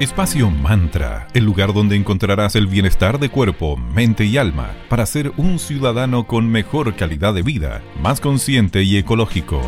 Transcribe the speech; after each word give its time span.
Espacio 0.00 0.50
Mantra, 0.50 1.28
el 1.34 1.44
lugar 1.44 1.74
donde 1.74 1.94
encontrarás 1.94 2.56
el 2.56 2.66
bienestar 2.66 3.18
de 3.18 3.28
cuerpo, 3.28 3.76
mente 3.76 4.24
y 4.24 4.38
alma 4.38 4.74
para 4.88 5.04
ser 5.04 5.30
un 5.36 5.58
ciudadano 5.58 6.26
con 6.26 6.48
mejor 6.48 6.96
calidad 6.96 7.34
de 7.34 7.42
vida, 7.42 7.82
más 8.00 8.18
consciente 8.18 8.82
y 8.82 8.96
ecológico. 8.96 9.60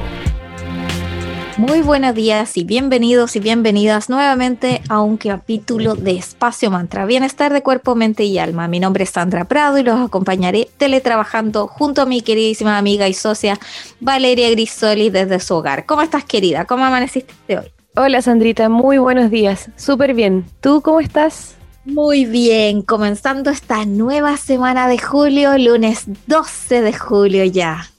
Muy 1.59 1.82
buenos 1.82 2.14
días 2.14 2.57
y 2.57 2.64
bienvenidos 2.64 3.37
y 3.37 3.41
bienvenidas 3.41 4.09
nuevamente 4.09 4.80
a 4.89 5.03
un 5.03 5.18
capítulo 5.18 5.96
de 5.96 6.12
Espacio 6.12 6.71
Mantra, 6.71 7.05
Bienestar 7.05 7.53
de 7.53 7.62
Cuerpo, 7.62 7.95
Mente 7.95 8.25
y 8.25 8.39
Alma. 8.39 8.69
Mi 8.69 8.80
nombre 8.80 9.05
es 9.05 9.11
Sandra 9.11 9.45
Prado 9.45 9.77
y 9.77 9.83
los 9.83 10.01
acompañaré 10.01 10.67
teletrabajando 10.79 11.67
junto 11.67 12.01
a 12.01 12.07
mi 12.07 12.23
queridísima 12.23 12.79
amiga 12.79 13.07
y 13.07 13.12
socia 13.12 13.59
Valeria 14.01 14.49
Grisoli 14.49 15.11
desde 15.11 15.41
su 15.41 15.57
hogar. 15.57 15.85
¿Cómo 15.85 16.01
estás 16.01 16.25
querida? 16.25 16.64
¿Cómo 16.64 16.87
amaneciste 16.87 17.59
hoy? 17.59 17.82
Hola 17.95 18.22
Sandrita, 18.22 18.70
muy 18.70 18.96
buenos 18.96 19.30
días. 19.30 19.69
Súper 19.77 20.14
bien. 20.14 20.46
¿Tú 20.62 20.80
cómo 20.80 20.98
estás? 20.98 21.56
Muy 21.84 22.24
bien, 22.24 22.80
comenzando 22.80 23.50
esta 23.50 23.84
nueva 23.84 24.38
semana 24.38 24.88
de 24.88 24.96
julio, 24.96 25.59
lunes 25.59 26.05
12 26.27 26.80
de 26.80 26.95
julio 26.95 27.45
ya. 27.45 27.91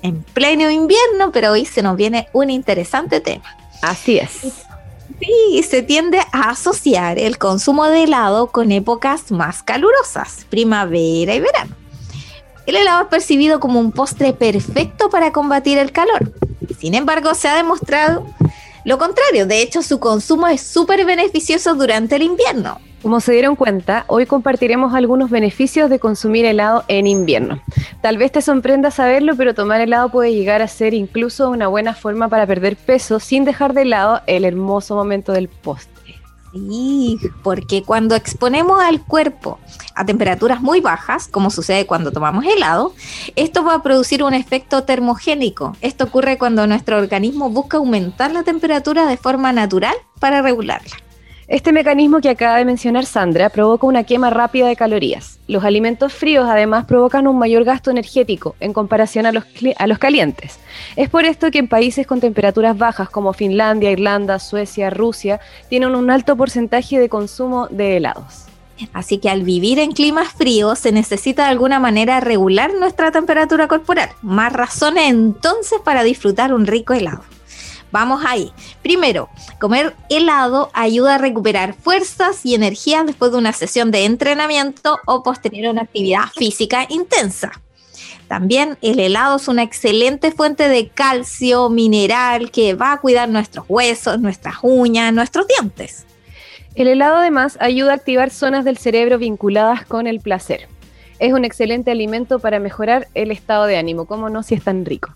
En 0.00 0.22
pleno 0.22 0.70
invierno, 0.70 1.32
pero 1.32 1.52
hoy 1.52 1.66
se 1.66 1.82
nos 1.82 1.96
viene 1.98 2.28
un 2.32 2.48
interesante 2.48 3.20
tema. 3.20 3.44
Así 3.82 4.16
es. 4.16 4.64
Sí, 5.20 5.62
se 5.62 5.82
tiende 5.82 6.20
a 6.32 6.48
asociar 6.48 7.18
el 7.18 7.36
consumo 7.36 7.84
de 7.88 8.04
helado 8.04 8.46
con 8.46 8.72
épocas 8.72 9.30
más 9.30 9.62
calurosas, 9.62 10.46
primavera 10.48 11.34
y 11.34 11.40
verano. 11.40 11.76
El 12.64 12.76
helado 12.76 13.02
es 13.02 13.08
percibido 13.08 13.60
como 13.60 13.80
un 13.80 13.92
postre 13.92 14.32
perfecto 14.32 15.10
para 15.10 15.30
combatir 15.30 15.76
el 15.76 15.92
calor. 15.92 16.32
Sin 16.78 16.94
embargo, 16.94 17.34
se 17.34 17.48
ha 17.48 17.54
demostrado 17.54 18.26
lo 18.84 18.98
contrario, 18.98 19.46
de 19.46 19.62
hecho 19.62 19.82
su 19.82 20.00
consumo 20.00 20.48
es 20.48 20.60
súper 20.60 21.04
beneficioso 21.04 21.74
durante 21.74 22.16
el 22.16 22.22
invierno. 22.22 22.80
Como 23.02 23.20
se 23.20 23.32
dieron 23.32 23.56
cuenta, 23.56 24.04
hoy 24.06 24.26
compartiremos 24.26 24.94
algunos 24.94 25.28
beneficios 25.28 25.90
de 25.90 25.98
consumir 25.98 26.44
helado 26.44 26.84
en 26.86 27.08
invierno. 27.08 27.60
Tal 28.00 28.16
vez 28.16 28.30
te 28.30 28.40
sorprenda 28.40 28.92
saberlo, 28.92 29.34
pero 29.36 29.54
tomar 29.54 29.80
helado 29.80 30.08
puede 30.10 30.32
llegar 30.32 30.62
a 30.62 30.68
ser 30.68 30.94
incluso 30.94 31.50
una 31.50 31.66
buena 31.66 31.94
forma 31.94 32.28
para 32.28 32.46
perder 32.46 32.76
peso 32.76 33.18
sin 33.18 33.44
dejar 33.44 33.72
de 33.74 33.86
lado 33.86 34.20
el 34.28 34.44
hermoso 34.44 34.94
momento 34.94 35.32
del 35.32 35.48
postre. 35.48 35.91
Sí, 36.52 37.18
porque 37.42 37.82
cuando 37.82 38.14
exponemos 38.14 38.78
al 38.80 39.02
cuerpo 39.02 39.58
a 39.94 40.04
temperaturas 40.04 40.60
muy 40.60 40.80
bajas, 40.80 41.28
como 41.28 41.50
sucede 41.50 41.86
cuando 41.86 42.12
tomamos 42.12 42.44
helado, 42.44 42.92
esto 43.36 43.64
va 43.64 43.76
a 43.76 43.82
producir 43.82 44.22
un 44.22 44.34
efecto 44.34 44.84
termogénico. 44.84 45.74
Esto 45.80 46.04
ocurre 46.04 46.36
cuando 46.36 46.66
nuestro 46.66 46.98
organismo 46.98 47.48
busca 47.48 47.78
aumentar 47.78 48.32
la 48.32 48.42
temperatura 48.42 49.06
de 49.06 49.16
forma 49.16 49.52
natural 49.52 49.94
para 50.20 50.42
regularla. 50.42 50.96
Este 51.52 51.70
mecanismo 51.70 52.22
que 52.22 52.30
acaba 52.30 52.56
de 52.56 52.64
mencionar 52.64 53.04
Sandra 53.04 53.50
provoca 53.50 53.86
una 53.86 54.04
quema 54.04 54.30
rápida 54.30 54.68
de 54.68 54.74
calorías. 54.74 55.38
Los 55.48 55.64
alimentos 55.64 56.14
fríos 56.14 56.46
además 56.48 56.86
provocan 56.86 57.26
un 57.26 57.38
mayor 57.38 57.64
gasto 57.64 57.90
energético 57.90 58.56
en 58.58 58.72
comparación 58.72 59.26
a 59.26 59.32
los, 59.32 59.44
a 59.76 59.86
los 59.86 59.98
calientes. 59.98 60.58
Es 60.96 61.10
por 61.10 61.26
esto 61.26 61.50
que 61.50 61.58
en 61.58 61.68
países 61.68 62.06
con 62.06 62.22
temperaturas 62.22 62.78
bajas 62.78 63.10
como 63.10 63.34
Finlandia, 63.34 63.90
Irlanda, 63.90 64.38
Suecia, 64.38 64.88
Rusia, 64.88 65.40
tienen 65.68 65.94
un 65.94 66.10
alto 66.10 66.36
porcentaje 66.36 66.98
de 66.98 67.10
consumo 67.10 67.68
de 67.68 67.98
helados. 67.98 68.46
Así 68.94 69.18
que 69.18 69.28
al 69.28 69.42
vivir 69.42 69.78
en 69.78 69.92
climas 69.92 70.28
fríos 70.32 70.78
se 70.78 70.90
necesita 70.90 71.44
de 71.44 71.50
alguna 71.50 71.78
manera 71.78 72.20
regular 72.20 72.72
nuestra 72.72 73.10
temperatura 73.10 73.68
corporal. 73.68 74.08
Más 74.22 74.54
razones 74.54 75.10
entonces 75.10 75.80
para 75.84 76.02
disfrutar 76.02 76.54
un 76.54 76.66
rico 76.66 76.94
helado. 76.94 77.20
Vamos 77.92 78.24
ahí. 78.26 78.50
Primero, 78.82 79.28
comer 79.60 79.94
helado 80.08 80.70
ayuda 80.72 81.16
a 81.16 81.18
recuperar 81.18 81.74
fuerzas 81.74 82.44
y 82.44 82.54
energías 82.54 83.06
después 83.06 83.32
de 83.32 83.38
una 83.38 83.52
sesión 83.52 83.90
de 83.90 84.06
entrenamiento 84.06 84.98
o 85.06 85.22
posterior 85.22 85.66
a 85.66 85.70
una 85.72 85.82
actividad 85.82 86.24
física 86.34 86.86
intensa. 86.88 87.52
También 88.28 88.78
el 88.80 88.98
helado 88.98 89.36
es 89.36 89.46
una 89.46 89.62
excelente 89.62 90.32
fuente 90.32 90.68
de 90.68 90.88
calcio 90.88 91.68
mineral 91.68 92.50
que 92.50 92.72
va 92.72 92.92
a 92.92 93.00
cuidar 93.00 93.28
nuestros 93.28 93.66
huesos, 93.68 94.18
nuestras 94.18 94.56
uñas, 94.62 95.12
nuestros 95.12 95.46
dientes. 95.46 96.06
El 96.74 96.88
helado 96.88 97.16
además 97.16 97.58
ayuda 97.60 97.92
a 97.92 97.96
activar 97.96 98.30
zonas 98.30 98.64
del 98.64 98.78
cerebro 98.78 99.18
vinculadas 99.18 99.84
con 99.84 100.06
el 100.06 100.20
placer. 100.20 100.66
Es 101.18 101.34
un 101.34 101.44
excelente 101.44 101.90
alimento 101.90 102.38
para 102.38 102.58
mejorar 102.58 103.06
el 103.12 103.30
estado 103.30 103.66
de 103.66 103.76
ánimo, 103.76 104.06
como 104.06 104.30
no 104.30 104.42
si 104.42 104.54
es 104.54 104.64
tan 104.64 104.86
rico. 104.86 105.14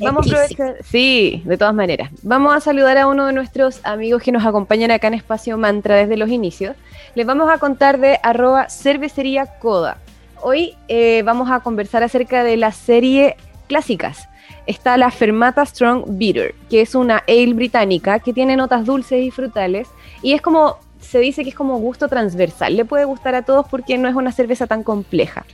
Vamos 0.00 0.26
a 0.26 0.30
aprovechar, 0.30 0.76
sí, 0.84 1.42
de 1.44 1.56
todas 1.56 1.74
maneras. 1.74 2.10
Vamos 2.22 2.54
a 2.54 2.60
saludar 2.60 2.98
a 2.98 3.06
uno 3.06 3.26
de 3.26 3.32
nuestros 3.32 3.80
amigos 3.84 4.22
que 4.22 4.32
nos 4.32 4.44
acompañan 4.44 4.90
acá 4.90 5.08
en 5.08 5.14
Espacio 5.14 5.58
Mantra 5.58 5.96
desde 5.96 6.16
los 6.16 6.30
inicios. 6.30 6.76
Les 7.14 7.26
vamos 7.26 7.50
a 7.50 7.58
contar 7.58 7.98
de 7.98 8.18
arroba 8.22 8.68
cervecería 8.68 9.46
coda. 9.58 9.98
Hoy 10.40 10.74
eh, 10.88 11.22
vamos 11.24 11.50
a 11.50 11.60
conversar 11.60 12.02
acerca 12.02 12.42
de 12.42 12.56
la 12.56 12.72
serie 12.72 13.36
clásicas. 13.68 14.28
Está 14.66 14.96
la 14.96 15.10
Fermata 15.10 15.64
Strong 15.64 16.04
Bitter, 16.18 16.54
que 16.70 16.80
es 16.80 16.94
una 16.94 17.22
ale 17.28 17.52
británica 17.52 18.18
que 18.18 18.32
tiene 18.32 18.56
notas 18.56 18.84
dulces 18.84 19.22
y 19.22 19.30
frutales 19.30 19.88
y 20.22 20.32
es 20.32 20.40
como 20.40 20.78
se 21.02 21.18
dice 21.18 21.42
que 21.42 21.50
es 21.50 21.54
como 21.54 21.78
gusto 21.78 22.08
transversal. 22.08 22.76
Le 22.76 22.84
puede 22.84 23.04
gustar 23.04 23.34
a 23.34 23.42
todos 23.42 23.66
porque 23.68 23.98
no 23.98 24.08
es 24.08 24.14
una 24.14 24.32
cerveza 24.32 24.66
tan 24.66 24.82
compleja. 24.82 25.44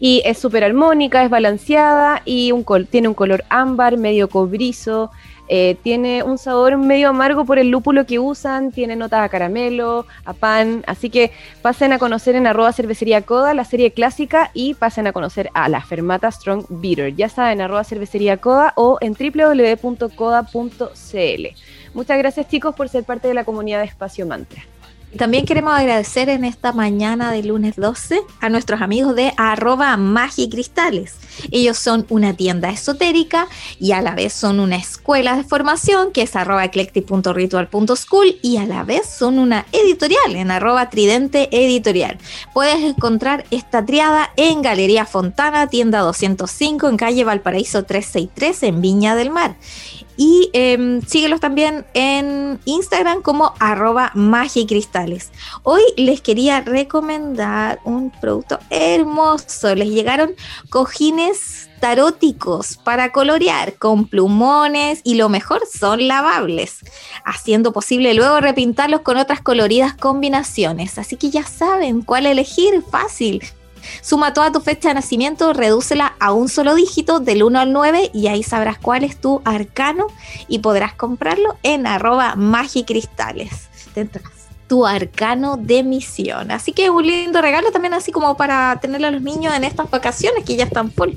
Y 0.00 0.22
es 0.24 0.38
súper 0.38 0.64
armónica, 0.64 1.22
es 1.22 1.30
balanceada 1.30 2.22
y 2.24 2.52
un 2.52 2.64
tiene 2.90 3.08
un 3.08 3.14
color 3.14 3.44
ámbar, 3.48 3.96
medio 3.96 4.28
cobrizo. 4.28 5.10
Eh, 5.46 5.76
tiene 5.82 6.22
un 6.22 6.38
sabor 6.38 6.78
medio 6.78 7.10
amargo 7.10 7.44
por 7.44 7.58
el 7.58 7.68
lúpulo 7.68 8.06
que 8.06 8.18
usan, 8.18 8.72
tiene 8.72 8.96
notas 8.96 9.20
a 9.20 9.28
caramelo, 9.28 10.06
a 10.24 10.32
pan, 10.32 10.82
así 10.86 11.10
que 11.10 11.32
pasen 11.60 11.92
a 11.92 11.98
conocer 11.98 12.34
en 12.34 12.46
arroba 12.46 12.72
cervecería 12.72 13.20
coda 13.20 13.52
la 13.52 13.66
serie 13.66 13.90
clásica 13.90 14.50
y 14.54 14.72
pasen 14.72 15.06
a 15.06 15.12
conocer 15.12 15.50
a 15.52 15.68
la 15.68 15.82
Fermata 15.82 16.30
Strong 16.30 16.64
Bitter, 16.70 17.14
ya 17.14 17.28
saben, 17.28 17.60
arroba 17.60 17.84
cervecería 17.84 18.38
coda 18.38 18.72
o 18.76 18.96
en 19.02 19.12
www.coda.cl. 19.12 20.08
Muchas 21.92 22.18
gracias 22.18 22.48
chicos 22.48 22.74
por 22.74 22.88
ser 22.88 23.04
parte 23.04 23.28
de 23.28 23.34
la 23.34 23.44
comunidad 23.44 23.80
de 23.80 23.84
Espacio 23.84 24.26
Mantra. 24.26 24.64
También 25.16 25.46
queremos 25.46 25.72
agradecer 25.72 26.28
en 26.28 26.44
esta 26.44 26.72
mañana 26.72 27.30
de 27.30 27.44
lunes 27.44 27.76
12 27.76 28.20
a 28.40 28.48
nuestros 28.48 28.82
amigos 28.82 29.14
de 29.14 29.32
arroba 29.36 29.96
magicristales. 29.96 31.14
Ellos 31.52 31.78
son 31.78 32.04
una 32.08 32.34
tienda 32.34 32.70
esotérica 32.70 33.46
y 33.78 33.92
a 33.92 34.02
la 34.02 34.14
vez 34.14 34.32
son 34.32 34.58
una 34.58 34.76
escuela 34.76 35.36
de 35.36 35.44
formación 35.44 36.10
que 36.12 36.22
es 36.22 36.34
arroba 36.34 36.64
eclectic.ritual.school 36.64 38.38
y 38.42 38.56
a 38.56 38.66
la 38.66 38.82
vez 38.82 39.06
son 39.06 39.38
una 39.38 39.66
editorial 39.70 40.34
en 40.34 40.50
arroba 40.50 40.90
tridente 40.90 41.48
editorial. 41.52 42.18
Puedes 42.52 42.82
encontrar 42.82 43.44
esta 43.52 43.84
triada 43.86 44.32
en 44.36 44.62
Galería 44.62 45.06
Fontana, 45.06 45.68
tienda 45.68 46.00
205 46.00 46.88
en 46.88 46.96
calle 46.96 47.24
Valparaíso 47.24 47.84
363 47.84 48.62
en 48.64 48.80
Viña 48.80 49.14
del 49.14 49.30
Mar. 49.30 49.56
Y 50.16 50.50
eh, 50.52 51.00
síguelos 51.06 51.40
también 51.40 51.84
en 51.94 52.60
Instagram 52.64 53.22
como 53.22 53.54
arroba 53.58 54.12
magicristales. 54.14 55.30
Hoy 55.62 55.82
les 55.96 56.20
quería 56.20 56.60
recomendar 56.60 57.80
un 57.84 58.10
producto 58.10 58.58
hermoso. 58.70 59.74
Les 59.74 59.88
llegaron 59.88 60.34
cojines 60.70 61.68
taróticos 61.80 62.78
para 62.78 63.12
colorear 63.12 63.74
con 63.74 64.08
plumones 64.08 65.00
y 65.04 65.16
lo 65.16 65.28
mejor 65.28 65.62
son 65.70 66.08
lavables, 66.08 66.78
haciendo 67.24 67.72
posible 67.72 68.14
luego 68.14 68.40
repintarlos 68.40 69.02
con 69.02 69.18
otras 69.18 69.42
coloridas 69.42 69.94
combinaciones. 69.94 70.98
Así 70.98 71.16
que 71.16 71.30
ya 71.30 71.44
saben 71.44 72.02
cuál 72.02 72.26
elegir, 72.26 72.82
fácil. 72.90 73.42
Suma 74.00 74.32
toda 74.32 74.52
tu 74.52 74.60
fecha 74.60 74.88
de 74.88 74.94
nacimiento, 74.94 75.52
redúcela 75.52 76.14
a 76.20 76.32
un 76.32 76.48
solo 76.48 76.74
dígito 76.74 77.20
del 77.20 77.42
1 77.42 77.58
al 77.58 77.72
9 77.72 78.10
y 78.12 78.28
ahí 78.28 78.42
sabrás 78.42 78.78
cuál 78.78 79.04
es 79.04 79.20
tu 79.20 79.42
arcano 79.44 80.06
y 80.48 80.60
podrás 80.60 80.94
comprarlo 80.94 81.56
en 81.62 81.86
arroba 81.86 82.34
magicristales. 82.36 83.68
Tendrás 83.94 84.44
tu 84.66 84.86
arcano 84.86 85.56
de 85.56 85.82
misión. 85.82 86.50
Así 86.50 86.72
que 86.72 86.90
un 86.90 87.06
lindo 87.06 87.40
regalo 87.40 87.70
también 87.70 87.94
así 87.94 88.12
como 88.12 88.36
para 88.36 88.78
tenerlo 88.80 89.08
a 89.08 89.10
los 89.10 89.22
niños 89.22 89.54
en 89.54 89.64
estas 89.64 89.90
vacaciones 89.90 90.44
que 90.44 90.56
ya 90.56 90.64
están 90.64 90.90
full. 90.90 91.10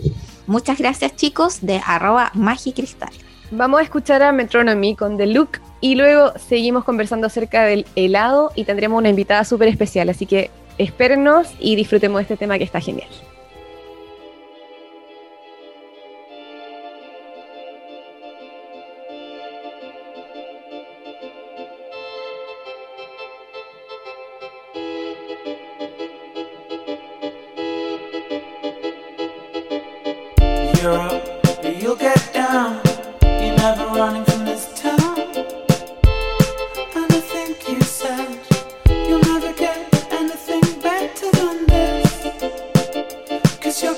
Muchas 0.46 0.78
gracias 0.78 1.16
chicos 1.16 1.60
de 1.62 1.82
arroba 1.86 2.32
magicristal. 2.34 3.10
Vamos 3.52 3.80
a 3.80 3.84
escuchar 3.84 4.24
a 4.24 4.32
Metronomy 4.34 4.96
con 4.96 5.18
The 5.18 5.28
Look 5.28 5.60
y 5.80 5.96
luego 5.96 6.34
seguimos 6.38 6.84
conversando 6.84 7.28
acerca 7.28 7.64
del 7.64 7.86
helado 7.96 8.52
y 8.56 8.66
tendremos 8.66 8.98
una 8.98 9.10
invitada 9.10 9.46
súper 9.46 9.70
especial, 9.70 10.10
así 10.10 10.26
que 10.26 10.52
espérennos 10.78 11.54
y 11.60 11.76
disfrutemos 11.76 12.20
de 12.20 12.24
este 12.24 12.38
tema 12.38 12.58
que 12.58 12.64
está 12.64 12.82
genial. 12.82 13.10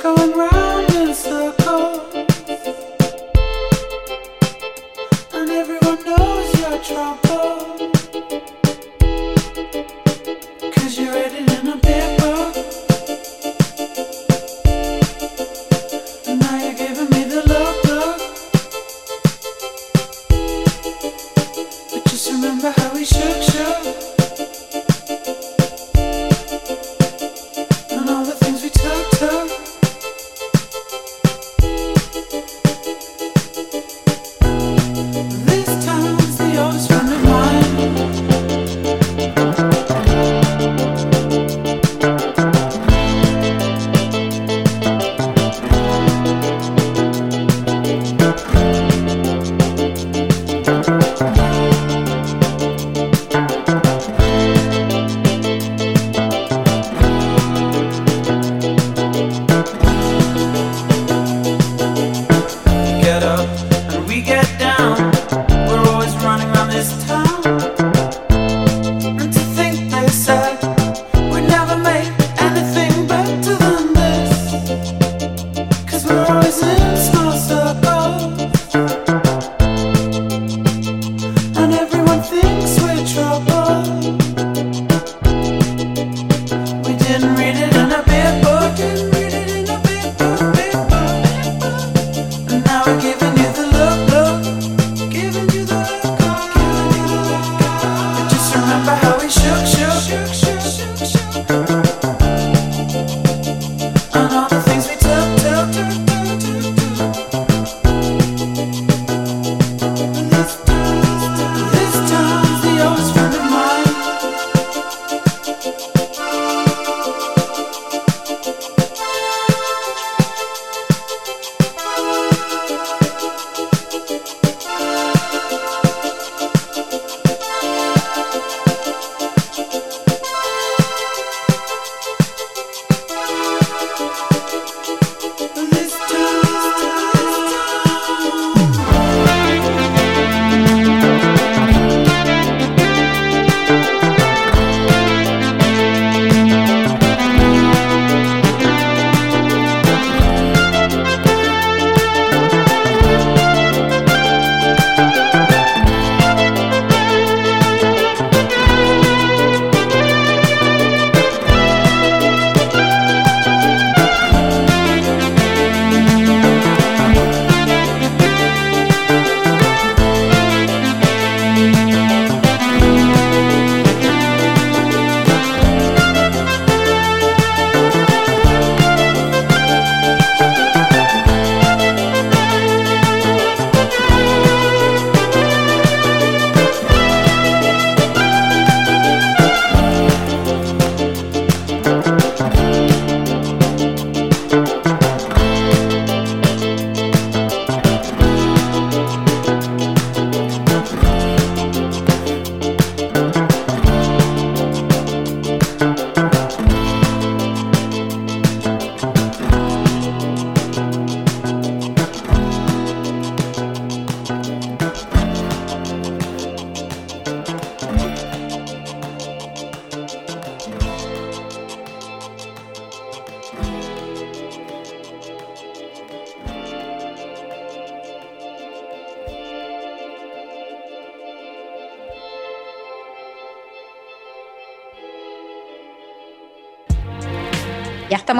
going 0.01 0.31
round. 0.37 0.58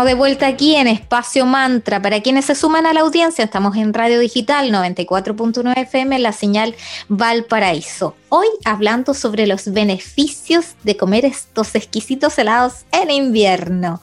De 0.06 0.14
vuelta 0.14 0.48
aquí 0.48 0.76
en 0.76 0.88
Espacio 0.88 1.46
Mantra. 1.46 2.02
Para 2.02 2.22
quienes 2.22 2.46
se 2.46 2.56
suman 2.56 2.86
a 2.86 2.94
la 2.94 3.02
audiencia, 3.02 3.44
estamos 3.44 3.76
en 3.76 3.94
Radio 3.94 4.20
Digital 4.20 4.72
94.9 4.72 5.78
FM, 5.78 6.20
la 6.20 6.32
señal 6.32 6.76
Valparaíso. 7.10 8.16
Hoy 8.30 8.48
hablando 8.64 9.14
sobre 9.14 9.46
los 9.46 9.72
beneficios 9.72 10.76
de 10.84 10.96
comer 10.96 11.26
estos 11.26 11.76
exquisitos 11.76 12.38
helados 12.38 12.86
en 12.92 13.12
invierno. 13.12 14.02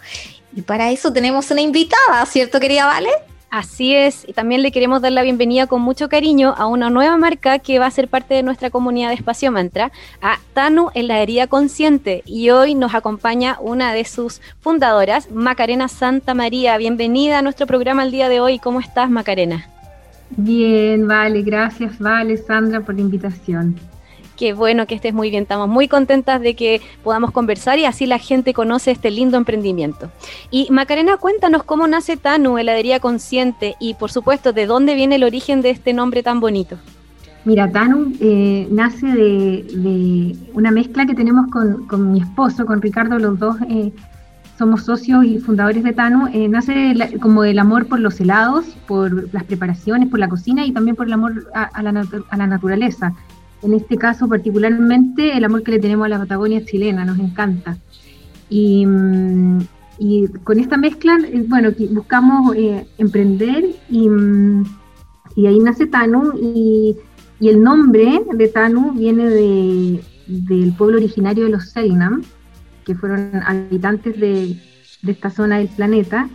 Y 0.54 0.62
para 0.62 0.90
eso 0.90 1.12
tenemos 1.12 1.50
una 1.50 1.62
invitada, 1.62 2.26
¿cierto, 2.26 2.60
querida 2.60 2.86
Vale? 2.86 3.10
Así 3.48 3.94
es, 3.94 4.28
y 4.28 4.32
también 4.32 4.62
le 4.62 4.72
queremos 4.72 5.00
dar 5.00 5.12
la 5.12 5.22
bienvenida 5.22 5.68
con 5.68 5.80
mucho 5.80 6.08
cariño 6.08 6.54
a 6.58 6.66
una 6.66 6.90
nueva 6.90 7.16
marca 7.16 7.60
que 7.60 7.78
va 7.78 7.86
a 7.86 7.90
ser 7.90 8.08
parte 8.08 8.34
de 8.34 8.42
nuestra 8.42 8.70
comunidad 8.70 9.08
de 9.08 9.14
Espacio 9.14 9.52
Mantra, 9.52 9.92
a 10.20 10.38
Tanu 10.52 10.90
Heladería 10.94 11.46
Consciente. 11.46 12.22
Y 12.26 12.50
hoy 12.50 12.74
nos 12.74 12.94
acompaña 12.94 13.56
una 13.60 13.92
de 13.92 14.04
sus 14.04 14.40
fundadoras, 14.60 15.30
Macarena 15.30 15.86
Santa 15.86 16.34
María. 16.34 16.76
Bienvenida 16.76 17.38
a 17.38 17.42
nuestro 17.42 17.66
programa 17.66 18.02
el 18.02 18.10
día 18.10 18.28
de 18.28 18.40
hoy. 18.40 18.58
¿Cómo 18.58 18.80
estás, 18.80 19.08
Macarena? 19.08 19.68
Bien, 20.30 21.06
vale, 21.06 21.42
gracias, 21.42 22.00
vale, 22.00 22.36
Sandra, 22.36 22.80
por 22.80 22.96
la 22.96 23.02
invitación. 23.02 23.76
Qué 24.36 24.52
bueno 24.52 24.86
que 24.86 24.94
estés 24.94 25.14
muy 25.14 25.30
bien. 25.30 25.44
Estamos 25.44 25.68
muy 25.68 25.88
contentas 25.88 26.42
de 26.42 26.54
que 26.54 26.82
podamos 27.02 27.30
conversar 27.30 27.78
y 27.78 27.86
así 27.86 28.04
la 28.04 28.18
gente 28.18 28.52
conoce 28.52 28.90
este 28.90 29.10
lindo 29.10 29.38
emprendimiento. 29.38 30.10
Y 30.50 30.68
Macarena, 30.70 31.16
cuéntanos 31.16 31.62
cómo 31.62 31.86
nace 31.86 32.18
Tanu, 32.18 32.58
heladería 32.58 33.00
consciente, 33.00 33.76
y 33.80 33.94
por 33.94 34.10
supuesto, 34.10 34.52
de 34.52 34.66
dónde 34.66 34.94
viene 34.94 35.14
el 35.16 35.24
origen 35.24 35.62
de 35.62 35.70
este 35.70 35.94
nombre 35.94 36.22
tan 36.22 36.40
bonito. 36.40 36.76
Mira, 37.46 37.70
Tanu 37.70 38.12
eh, 38.20 38.68
nace 38.70 39.06
de, 39.06 40.36
una 40.52 40.70
mezcla 40.70 41.06
que 41.06 41.14
tenemos 41.14 41.46
con, 41.50 42.12
mi 42.12 42.20
esposo, 42.20 42.66
con 42.66 42.82
Ricardo, 42.82 43.18
los 43.18 43.38
dos 43.38 43.56
eh, 43.70 43.92
somos 44.58 44.84
socios 44.84 45.24
y 45.24 45.38
fundadores 45.38 45.82
de 45.82 45.92
Tanu. 45.92 46.28
Eh, 46.32 46.48
nace 46.48 46.94
como 47.20 47.44
el 47.44 47.58
amor 47.58 47.86
por 47.86 48.00
los 48.00 48.20
helados, 48.20 48.66
por 48.86 49.32
las 49.32 49.44
preparaciones, 49.44 50.08
por 50.08 50.18
la 50.18 50.28
cocina 50.28 50.66
y 50.66 50.72
también 50.72 50.96
por 50.96 51.06
el 51.06 51.12
amor 51.14 51.50
a, 51.54 51.82
la, 51.82 52.04
a 52.30 52.36
la 52.36 52.46
naturaleza 52.46 53.14
en 53.66 53.74
este 53.74 53.96
caso 53.96 54.28
particularmente 54.28 55.36
el 55.36 55.44
amor 55.44 55.62
que 55.62 55.72
le 55.72 55.80
tenemos 55.80 56.06
a 56.06 56.08
la 56.08 56.18
Patagonia 56.18 56.64
chilena, 56.64 57.04
nos 57.04 57.18
encanta. 57.18 57.76
Y, 58.48 58.86
mm, 58.86 59.58
con 60.44 60.60
esta 60.60 60.76
mezcla, 60.76 61.18
eh, 61.24 61.44
bueno, 61.48 61.70
buscamos 61.90 62.54
eh, 62.54 62.86
emprender 62.96 63.64
y, 63.90 64.08
mm, 64.08 64.64
y, 65.34 65.46
ahí 65.46 65.58
nace 65.58 65.86
Tanu 65.86 66.32
y, 66.40 66.96
y, 67.40 67.48
el 67.48 67.60
nombre 67.62 68.22
de 68.32 68.48
Tanu 68.48 68.92
viene 68.92 69.28
de, 69.28 70.00
del 70.26 70.72
pueblo 70.74 70.98
originario 70.98 71.44
de 71.44 71.50
los 71.50 71.70
Selnam, 71.70 72.22
que 72.84 72.94
fueron 72.94 73.30
habitantes 73.44 74.20
de, 74.20 74.56
de 75.02 75.12
esta 75.12 75.30
zona 75.30 75.58
del 75.58 75.68
planeta 75.68 76.28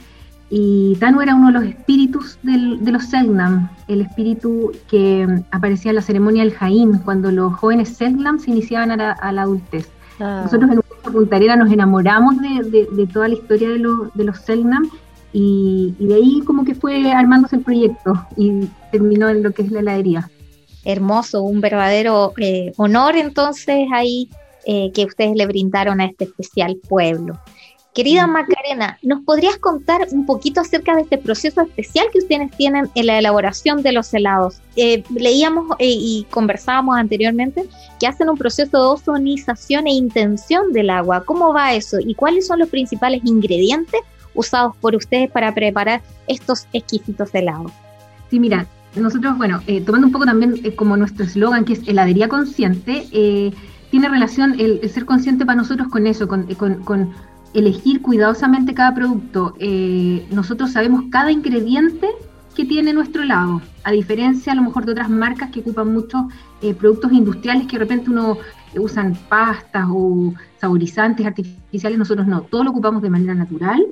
y 0.53 0.97
Tanu 0.99 1.21
era 1.21 1.33
uno 1.33 1.47
de 1.47 1.53
los 1.53 1.63
espíritus 1.63 2.37
de 2.43 2.91
los 2.91 3.05
Selnam, 3.05 3.69
el 3.87 4.01
espíritu 4.01 4.73
que 4.89 5.25
aparecía 5.49 5.91
en 5.91 5.95
la 5.95 6.01
ceremonia 6.01 6.43
del 6.43 6.53
Jaín, 6.53 6.97
cuando 6.99 7.31
los 7.31 7.53
jóvenes 7.53 7.95
Selnam 7.95 8.37
se 8.37 8.51
iniciaban 8.51 8.91
a 8.91 8.97
la, 9.31 9.41
adultez. 9.41 9.89
Ah. 10.19 10.41
Nosotros 10.43 10.69
en 10.69 10.75
nuestra 10.75 11.11
puntarera 11.11 11.55
nos 11.55 11.71
enamoramos 11.71 12.35
de, 12.41 13.07
toda 13.13 13.29
la 13.29 13.35
historia 13.35 13.69
de, 13.69 13.79
de 14.13 14.23
los 14.25 14.39
Selnam 14.39 14.91
y, 15.31 15.95
de 15.99 16.15
ahí 16.15 16.41
como 16.45 16.65
que 16.65 16.75
fue 16.75 17.11
armándose 17.11 17.55
el 17.55 17.63
proyecto 17.63 18.13
y 18.35 18.65
terminó 18.91 19.29
en 19.29 19.43
lo 19.43 19.51
que 19.51 19.61
es 19.61 19.71
la 19.71 19.79
heladería. 19.79 20.29
Hermoso, 20.83 21.43
un 21.43 21.61
verdadero 21.61 22.33
eh, 22.37 22.73
honor 22.75 23.15
entonces 23.15 23.87
ahí 23.93 24.29
eh, 24.65 24.91
que 24.93 25.05
ustedes 25.05 25.35
le 25.35 25.45
brindaron 25.45 26.01
a 26.01 26.05
este 26.05 26.25
especial 26.25 26.77
pueblo. 26.89 27.39
Querida 27.93 28.25
Macarena, 28.25 28.97
¿nos 29.03 29.21
podrías 29.23 29.57
contar 29.57 30.07
un 30.11 30.25
poquito 30.25 30.61
acerca 30.61 30.95
de 30.95 31.01
este 31.01 31.17
proceso 31.17 31.59
especial 31.59 32.05
que 32.13 32.19
ustedes 32.19 32.49
tienen 32.55 32.89
en 32.95 33.05
la 33.05 33.19
elaboración 33.19 33.83
de 33.83 33.91
los 33.91 34.13
helados? 34.13 34.61
Eh, 34.77 35.03
leíamos 35.13 35.65
eh, 35.77 35.87
y 35.89 36.25
conversábamos 36.29 36.95
anteriormente 36.95 37.67
que 37.99 38.07
hacen 38.07 38.29
un 38.29 38.37
proceso 38.37 38.77
de 38.77 38.83
ozonización 38.83 39.87
e 39.87 39.91
intención 39.91 40.71
del 40.71 40.89
agua. 40.89 41.25
¿Cómo 41.25 41.53
va 41.53 41.73
eso? 41.73 41.97
¿Y 41.99 42.15
cuáles 42.15 42.47
son 42.47 42.59
los 42.59 42.69
principales 42.69 43.23
ingredientes 43.25 43.99
usados 44.35 44.73
por 44.77 44.95
ustedes 44.95 45.29
para 45.29 45.53
preparar 45.53 46.01
estos 46.27 46.67
exquisitos 46.71 47.35
helados? 47.35 47.73
Sí, 48.29 48.39
mira, 48.39 48.67
nosotros, 48.95 49.37
bueno, 49.37 49.61
eh, 49.67 49.81
tomando 49.81 50.07
un 50.07 50.13
poco 50.13 50.23
también 50.23 50.61
como 50.77 50.95
nuestro 50.95 51.25
eslogan, 51.25 51.65
que 51.65 51.73
es 51.73 51.85
heladería 51.85 52.29
consciente, 52.29 53.05
tiene 53.91 54.07
relación 54.07 54.57
el, 54.57 54.89
ser 54.89 55.03
consciente 55.03 55.45
para 55.45 55.57
nosotros 55.57 55.89
con 55.89 56.07
eso, 56.07 56.29
con 56.29 56.47
elegir 57.53 58.01
cuidadosamente 58.01 58.73
cada 58.73 58.93
producto. 58.93 59.55
Eh, 59.59 60.25
nosotros 60.31 60.71
sabemos 60.71 61.05
cada 61.11 61.31
ingrediente 61.31 62.07
que 62.55 62.65
tiene 62.65 62.93
nuestro 62.93 63.23
helado, 63.23 63.61
a 63.83 63.91
diferencia 63.91 64.51
a 64.51 64.55
lo 64.55 64.63
mejor 64.63 64.85
de 64.85 64.91
otras 64.91 65.09
marcas 65.09 65.51
que 65.51 65.61
ocupan 65.61 65.93
muchos 65.93 66.23
eh, 66.61 66.73
productos 66.73 67.11
industriales 67.13 67.65
que 67.65 67.77
de 67.77 67.79
repente 67.79 68.09
uno 68.09 68.37
eh, 68.73 68.79
usan 68.79 69.17
pastas 69.29 69.85
o 69.89 70.33
saborizantes 70.59 71.25
artificiales, 71.25 71.97
nosotros 71.97 72.27
no, 72.27 72.41
todo 72.41 72.65
lo 72.65 72.71
ocupamos 72.71 73.01
de 73.01 73.09
manera 73.09 73.33
natural, 73.35 73.85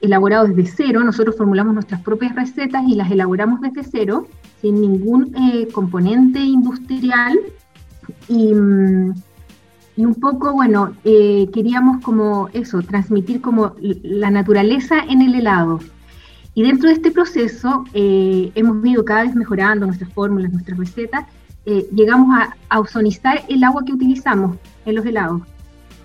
elaborado 0.00 0.46
desde 0.46 0.66
cero, 0.66 1.02
nosotros 1.02 1.36
formulamos 1.36 1.74
nuestras 1.74 2.02
propias 2.02 2.34
recetas 2.34 2.84
y 2.86 2.94
las 2.94 3.10
elaboramos 3.10 3.60
desde 3.60 3.82
cero, 3.82 4.26
sin 4.60 4.80
ningún 4.80 5.34
componente 5.72 6.38
industrial 6.38 7.38
y 8.28 8.54
mm, 8.54 9.14
y 9.96 10.04
un 10.04 10.14
poco, 10.14 10.52
bueno, 10.52 10.94
eh, 11.04 11.48
queríamos 11.52 12.02
como 12.02 12.48
eso, 12.52 12.80
transmitir 12.82 13.40
como 13.40 13.74
la 13.80 14.30
naturaleza 14.30 15.00
en 15.00 15.20
el 15.20 15.34
helado. 15.34 15.80
Y 16.54 16.62
dentro 16.62 16.88
de 16.88 16.94
este 16.94 17.10
proceso 17.10 17.84
eh, 17.92 18.50
hemos 18.54 18.84
ido 18.86 19.04
cada 19.04 19.24
vez 19.24 19.34
mejorando 19.34 19.86
nuestras 19.86 20.12
fórmulas, 20.12 20.52
nuestras 20.52 20.78
recetas. 20.78 21.26
Eh, 21.66 21.86
llegamos 21.94 22.36
a, 22.68 22.80
ozonizar 22.80 23.42
el 23.48 23.62
agua 23.64 23.84
que 23.84 23.92
utilizamos 23.92 24.56
en 24.86 24.94
los 24.94 25.04
helados. 25.04 25.42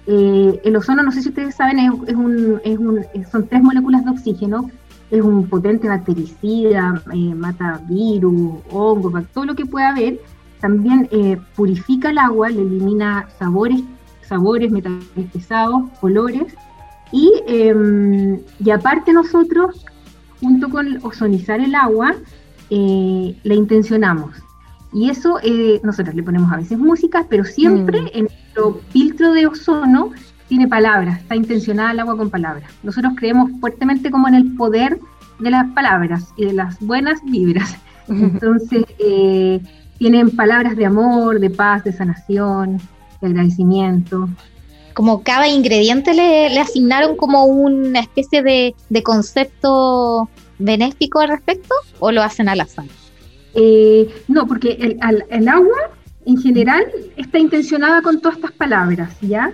el 0.05 0.75
ozono, 0.75 1.03
no 1.03 1.11
sé 1.11 1.21
si 1.21 1.29
ustedes 1.29 1.55
saben, 1.55 1.79
es, 1.79 2.15
un, 2.15 2.61
es 2.63 2.77
un, 2.77 3.05
son 3.31 3.47
tres 3.47 3.61
moléculas 3.63 4.03
de 4.03 4.11
oxígeno. 4.11 4.69
Es 5.09 5.21
un 5.21 5.47
potente 5.47 5.87
bactericida, 5.87 7.01
mata 7.35 7.81
virus, 7.87 8.59
hongos, 8.69 9.23
todo 9.33 9.45
lo 9.45 9.55
que 9.55 9.65
pueda 9.65 9.89
haber 9.89 10.19
también 10.59 11.07
eh, 11.11 11.37
purifica 11.55 12.09
el 12.09 12.17
agua, 12.17 12.49
le 12.49 12.61
elimina 12.61 13.27
sabores, 13.37 13.81
sabores, 14.21 14.71
metales 14.71 15.03
pesados, 15.31 15.89
colores. 15.99 16.53
Y, 17.11 17.31
em, 17.47 18.39
y 18.59 18.69
aparte 18.71 19.13
nosotros, 19.13 19.85
junto 20.41 20.69
con 20.69 20.99
ozonizar 21.03 21.59
el 21.59 21.75
agua, 21.75 22.15
eh, 22.69 23.37
la 23.43 23.53
intencionamos. 23.53 24.35
Y 24.93 25.09
eso 25.09 25.39
eh, 25.43 25.79
nosotros 25.83 26.15
le 26.15 26.23
ponemos 26.23 26.51
a 26.51 26.57
veces 26.57 26.77
música, 26.77 27.25
pero 27.29 27.43
siempre 27.43 28.01
mm. 28.01 28.09
en 28.13 28.21
nuestro 28.25 28.81
filtro 28.89 29.33
de 29.33 29.47
ozono 29.47 30.11
tiene 30.47 30.67
palabras, 30.67 31.19
está 31.19 31.35
intencionada 31.35 31.91
el 31.91 31.99
agua 31.99 32.17
con 32.17 32.29
palabras. 32.29 32.71
Nosotros 32.83 33.13
creemos 33.17 33.51
fuertemente 33.59 34.09
como 34.11 34.27
en 34.27 34.35
el 34.35 34.55
poder 34.55 34.99
de 35.39 35.51
las 35.51 35.67
palabras 35.73 36.33
y 36.37 36.45
de 36.45 36.53
las 36.53 36.79
buenas 36.79 37.19
vibras. 37.25 37.77
Entonces, 38.07 38.85
tienen 39.97 40.35
palabras 40.35 40.75
de 40.75 40.85
amor, 40.85 41.39
de 41.39 41.49
paz, 41.49 41.83
de 41.83 41.91
sanación, 41.91 42.77
de 43.21 43.27
agradecimiento. 43.27 44.29
Como 44.93 45.21
cada 45.21 45.47
ingrediente 45.47 46.13
le, 46.13 46.59
asignaron 46.59 47.15
como 47.15 47.45
una 47.45 47.99
especie 47.99 48.41
de, 48.41 49.03
concepto 49.03 50.29
benéfico 50.59 51.19
al 51.19 51.29
respecto 51.29 51.75
o 51.99 52.11
lo 52.11 52.23
hacen 52.23 52.49
al 52.49 52.61
azar? 52.61 52.85
Eh, 53.53 54.09
no, 54.27 54.47
porque 54.47 54.97
el, 55.29 55.47
agua 55.47 55.91
en 56.25 56.37
general 56.37 56.85
está 57.15 57.39
intencionada 57.39 58.01
con 58.01 58.19
todas 58.21 58.37
estas 58.37 58.51
palabras, 58.53 59.15
¿ya? 59.21 59.51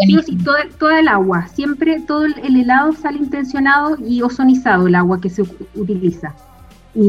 Sí 0.00 0.16
sí, 0.24 0.38
toda, 0.78 1.00
el 1.00 1.08
agua, 1.08 1.48
siempre 1.48 2.00
todo 2.00 2.24
el 2.24 2.56
helado 2.56 2.92
sale 2.92 3.18
intencionado 3.18 3.96
y 4.06 4.22
ozonizado 4.22 4.86
el 4.86 4.94
agua 4.94 5.20
que 5.20 5.28
se 5.28 5.42
utiliza. 5.74 6.34
Y, 6.94 7.08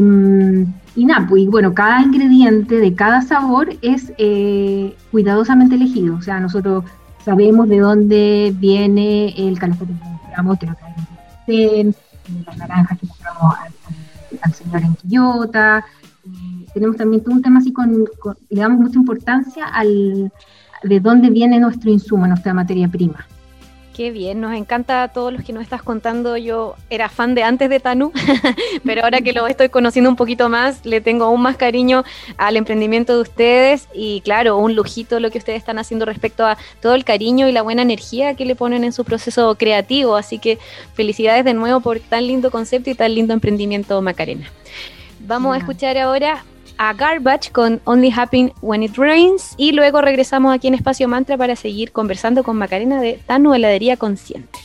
y 0.96 1.06
nada, 1.06 1.26
pues 1.28 1.46
bueno, 1.48 1.74
cada 1.74 2.02
ingrediente 2.02 2.76
de 2.76 2.94
cada 2.94 3.22
sabor 3.22 3.70
es 3.82 4.12
eh, 4.18 4.96
cuidadosamente 5.12 5.76
elegido. 5.76 6.16
O 6.16 6.22
sea, 6.22 6.40
nosotros 6.40 6.84
sabemos 7.24 7.70
de 7.70 7.80
dónde 7.80 8.54
viene 8.58 9.34
el 9.38 9.58
calafate 9.60 9.94
que 9.94 10.00
compramos, 10.00 10.60
que 10.60 10.66
lo 10.66 10.76
las 12.46 12.58
naranjas 12.58 13.00
que 13.00 13.08
compramos 13.08 13.56
al, 14.42 14.54
señor 14.54 14.82
en 14.82 14.96
Quillota. 14.96 15.86
Eh, 16.26 16.66
tenemos 16.74 16.98
también 16.98 17.24
todo 17.24 17.36
un 17.36 17.42
tema 17.42 17.60
así 17.60 17.72
con, 17.72 18.06
le 18.50 18.62
damos 18.62 18.80
mucha 18.80 19.00
importancia 19.00 19.66
al 19.66 20.32
de 20.84 21.00
dónde 21.00 21.30
viene 21.30 21.60
nuestro 21.60 21.90
insumo, 21.92 22.28
nuestra 22.28 22.54
materia 22.54 22.88
prima. 22.88 23.26
Qué 24.00 24.12
bien, 24.12 24.40
nos 24.40 24.56
encanta 24.56 25.04
a 25.04 25.10
todos 25.10 25.34
los 25.34 25.44
que 25.44 25.52
nos 25.52 25.62
estás 25.62 25.84
contando. 25.84 26.38
Yo 26.38 26.76
era 26.90 27.10
fan 27.10 27.36
de 27.36 27.44
antes 27.44 27.70
de 27.70 27.82
Tanu, 27.82 28.14
pero 28.86 29.04
ahora 29.04 29.20
que 29.20 29.34
lo 29.34 29.46
estoy 29.46 29.68
conociendo 29.68 30.10
un 30.10 30.16
poquito 30.16 30.48
más, 30.48 30.86
le 30.86 31.02
tengo 31.02 31.26
aún 31.26 31.42
más 31.42 31.58
cariño 31.58 32.06
al 32.38 32.56
emprendimiento 32.56 33.14
de 33.18 33.22
ustedes 33.24 33.90
y 33.94 34.22
claro, 34.22 34.56
un 34.56 34.74
lujito 34.74 35.20
lo 35.20 35.32
que 35.32 35.38
ustedes 35.38 35.58
están 35.58 35.80
haciendo 35.80 36.06
respecto 36.06 36.46
a 36.46 36.58
todo 36.82 36.96
el 36.96 37.04
cariño 37.04 37.50
y 37.50 37.52
la 37.52 37.62
buena 37.62 37.82
energía 37.82 38.36
que 38.36 38.46
le 38.46 38.56
ponen 38.56 38.86
en 38.86 38.94
su 38.94 39.04
proceso 39.04 39.56
creativo. 39.56 40.16
Así 40.16 40.40
que 40.40 40.60
felicidades 40.94 41.44
de 41.44 41.54
nuevo 41.54 41.82
por 41.82 42.00
tan 42.00 42.26
lindo 42.26 42.52
concepto 42.52 42.90
y 42.90 42.96
tan 42.96 43.14
lindo 43.14 43.34
emprendimiento 43.34 44.02
Macarena. 44.02 44.50
Vamos 45.20 45.54
a 45.56 45.58
escuchar 45.58 45.98
ahora 45.98 46.46
a 46.80 46.94
Garbage 46.94 47.52
con 47.52 47.82
Only 47.84 48.10
Happen 48.16 48.54
When 48.62 48.84
It 48.84 48.98
Rains 48.98 49.54
y 49.58 49.74
luego 49.74 50.00
regresamos 50.02 50.56
aquí 50.56 50.70
en 50.70 50.74
Espacio 50.74 51.10
Mantra 51.10 51.38
para 51.38 51.58
seguir 51.58 51.92
conversando 51.92 52.42
con 52.42 52.56
Macarena 52.58 53.02
de 53.02 53.20
Tanu 53.28 53.54
Heladería 53.54 53.98
Consciente. 53.98 54.60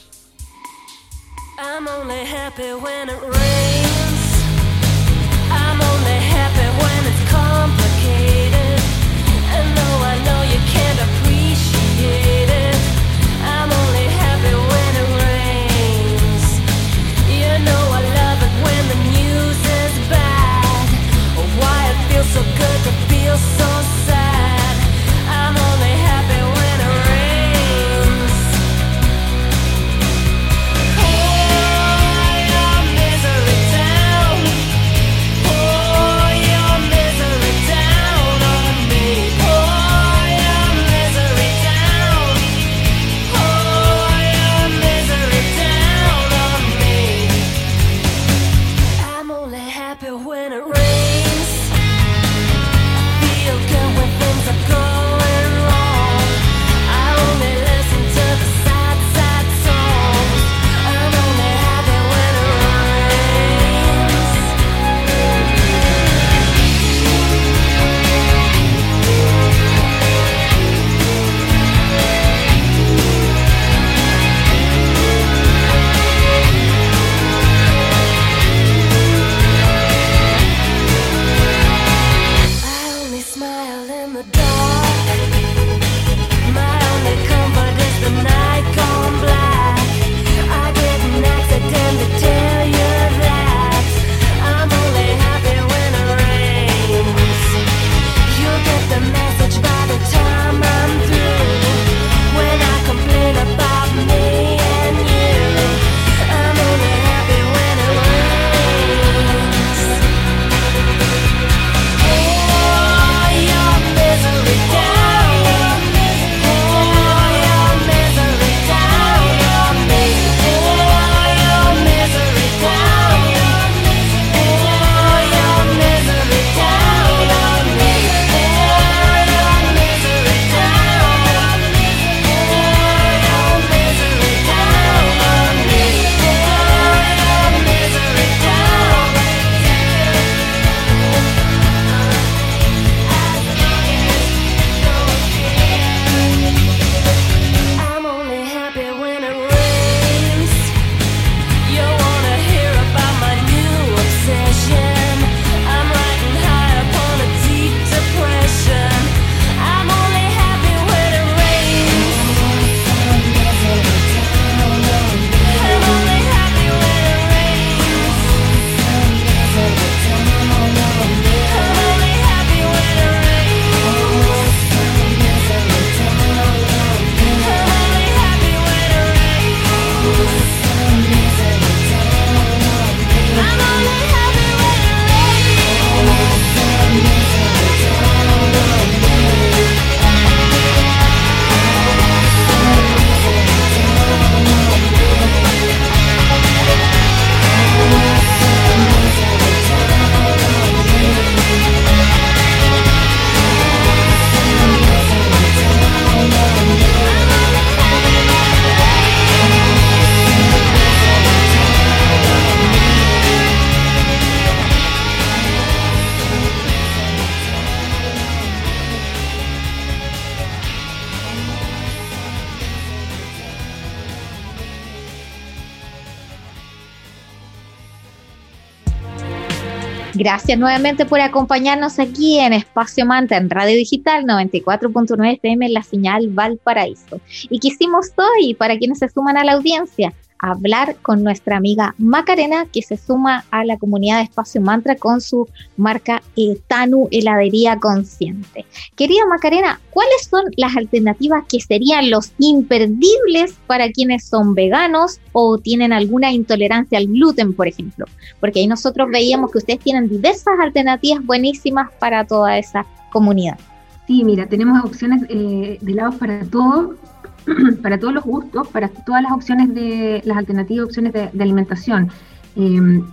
Gracias 230.17 230.57
nuevamente 230.57 231.07
por 231.07 231.21
acompañarnos 231.21 231.99
aquí 231.99 232.39
en 232.39 232.53
Espacio 232.53 233.05
Manta 233.05 233.37
en 233.37 233.51
Radio 233.51 233.77
Digital 233.77 234.25
94.9 234.25 235.35
FM 235.35 235.69
la 235.71 235.83
señal 235.83 236.29
Valparaíso. 236.29 237.21
Y 237.51 237.59
quisimos 237.59 238.13
hoy, 238.17 238.55
para 238.55 238.79
quienes 238.79 239.01
se 239.01 239.09
suman 239.09 239.37
a 239.37 239.45
la 239.45 239.55
audiencia, 239.55 240.13
hablar 240.39 240.97
con 241.03 241.23
nuestra 241.23 241.57
amiga 241.57 241.95
Macarena, 241.99 242.67
que 242.67 242.83
se 242.83 242.97
suma 242.97 243.45
a 243.51 243.65
la 243.65 243.79
comunidad 243.79 244.19
de 244.19 244.25
Espacio 244.25 244.61
Mantra 244.61 244.97
con 244.97 245.21
su 245.21 245.49
marca 245.77 246.23
eh, 246.37 246.59
Tanu 246.67 247.09
Heladería 247.11 247.79
Consciente. 247.79 248.67
Querida 248.97 249.27
Macarena, 249.29 249.81
¿cuáles 249.91 250.27
son 250.29 250.45
las 250.57 250.77
alternativas 250.77 251.45
que 251.49 251.61
serían 251.61 252.11
los 252.11 252.33
imperdibles 252.39 253.55
para 253.67 253.91
quienes 253.91 254.25
son 254.27 254.55
veganos 254.55 255.21
o 255.33 255.59
tienen 255.59 255.93
alguna 255.93 256.33
intolerancia 256.33 256.99
al 256.99 257.07
gluten, 257.07 257.55
por 257.55 257.69
ejemplo? 257.69 258.07
Porque 258.41 258.61
ahí 258.61 258.67
nosotros 258.67 259.09
veíamos 259.11 259.51
que 259.51 259.59
ustedes 259.59 259.81
tienen 259.81 260.09
diversas 260.09 260.59
alternativas 260.61 261.25
buenísimas 261.25 261.91
para 261.99 262.27
toda 262.27 262.59
esa 262.59 262.87
comunidad. 263.11 263.59
Sí, 264.07 264.23
mira, 264.23 264.47
tenemos 264.47 264.85
opciones 264.85 265.23
eh, 265.31 265.79
de 265.81 265.93
helados 265.93 266.17
para 266.17 266.45
todo, 266.45 266.97
para 267.83 267.99
todos 267.99 268.15
los 268.15 268.25
gustos, 268.25 268.69
para 268.69 268.89
todas 268.89 269.23
las 269.23 269.33
opciones 269.33 269.75
de 269.75 270.23
las 270.25 270.37
alternativas, 270.37 270.87
opciones 270.87 271.13
de, 271.13 271.31
alimentación. 271.41 272.11
Em, 272.57 273.05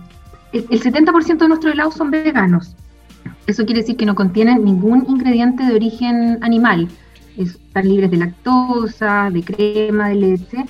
el, 0.52 0.68
70% 0.68 1.38
de 1.38 1.48
nuestros 1.48 1.72
helados 1.72 1.94
son 1.94 2.10
veganos. 2.10 2.74
Eso 3.46 3.64
quiere 3.64 3.80
decir 3.80 3.96
que 3.96 4.06
no 4.06 4.14
contienen 4.14 4.64
ningún 4.64 5.04
ingrediente 5.08 5.64
de 5.64 5.74
origen 5.74 6.38
animal. 6.42 6.88
están 7.36 7.88
libres 7.88 8.10
de 8.10 8.18
lactosa, 8.18 9.30
de 9.32 9.42
crema, 9.42 10.08
de 10.08 10.14
leche. 10.14 10.64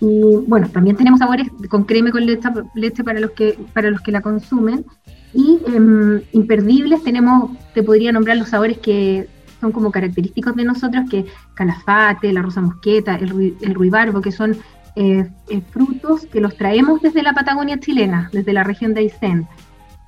Y 0.00 0.36
bueno, 0.48 0.68
también 0.68 0.96
tenemos 0.96 1.20
sabores 1.20 1.46
con 1.70 1.84
crema 1.84 2.08
y 2.08 2.12
con 2.12 2.26
leche, 2.26 2.48
leche 2.74 3.04
para 3.04 3.20
los 3.20 3.30
que 3.32 3.56
para 3.72 3.90
los 3.90 4.00
que 4.00 4.12
la 4.12 4.20
consumen. 4.20 4.84
Y 5.32 5.60
em, 5.66 6.20
imperdibles 6.32 7.02
tenemos, 7.02 7.52
te 7.72 7.82
podría 7.82 8.12
nombrar 8.12 8.36
los 8.36 8.48
sabores 8.48 8.78
que 8.78 9.28
son 9.62 9.70
como 9.70 9.92
característicos 9.92 10.56
de 10.56 10.64
nosotros, 10.64 11.08
que 11.08 11.24
calafate, 11.54 12.32
la 12.32 12.42
rosa 12.42 12.60
mosqueta, 12.60 13.14
el, 13.14 13.56
el 13.60 13.74
ruibarbo, 13.74 14.20
que 14.20 14.32
son 14.32 14.56
eh, 14.96 15.30
eh, 15.48 15.62
frutos 15.70 16.26
que 16.26 16.40
los 16.40 16.56
traemos 16.56 17.00
desde 17.00 17.22
la 17.22 17.32
Patagonia 17.32 17.78
chilena, 17.78 18.28
desde 18.32 18.52
la 18.52 18.64
región 18.64 18.92
de 18.92 19.02
Aysén. 19.02 19.46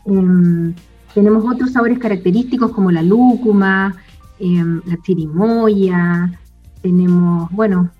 Em, 0.06 0.74
tenemos 1.14 1.44
otros 1.44 1.70
sabores 1.70 2.00
característicos 2.00 2.72
como 2.72 2.90
la 2.90 3.02
lúcuma, 3.02 3.94
em, 4.40 4.82
la 4.86 4.96
chirimoya, 5.02 6.32
tenemos, 6.82 7.48
bueno, 7.52 7.90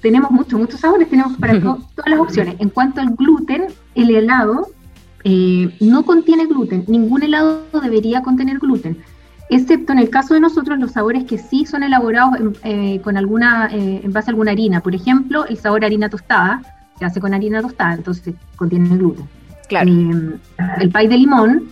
tenemos 0.00 0.30
muchos, 0.30 0.60
muchos 0.60 0.78
sabores, 0.78 1.10
tenemos 1.10 1.36
para 1.38 1.60
todas 1.60 2.06
las 2.06 2.20
opciones. 2.20 2.54
En 2.60 2.68
cuanto 2.68 3.00
al 3.00 3.16
gluten, 3.16 3.64
el 3.96 4.14
helado 4.14 4.68
eh, 5.24 5.76
no 5.80 6.04
contiene 6.04 6.46
gluten, 6.46 6.84
ningún 6.86 7.24
helado 7.24 7.64
debería 7.82 8.22
contener 8.22 8.60
gluten 8.60 8.96
excepto 9.50 9.92
en 9.92 9.98
el 9.98 10.10
caso 10.10 10.34
de 10.34 10.40
nosotros 10.40 10.78
los 10.78 10.92
sabores 10.92 11.24
que 11.24 11.36
sí 11.36 11.66
son 11.66 11.82
elaborados 11.82 12.38
en, 12.38 12.56
eh, 12.62 13.00
con 13.02 13.16
alguna, 13.16 13.68
eh, 13.72 14.00
en 14.02 14.12
base 14.12 14.30
a 14.30 14.32
alguna 14.32 14.52
harina. 14.52 14.80
Por 14.80 14.94
ejemplo, 14.94 15.44
el 15.46 15.58
sabor 15.58 15.84
harina 15.84 16.08
tostada 16.08 16.62
se 16.98 17.04
hace 17.04 17.20
con 17.20 17.34
harina 17.34 17.60
tostada, 17.60 17.94
entonces 17.94 18.34
contiene 18.56 18.96
gluten. 18.96 19.26
Claro. 19.68 19.90
Eh, 19.90 20.38
el 20.80 20.90
pay 20.90 21.08
de 21.08 21.18
limón 21.18 21.68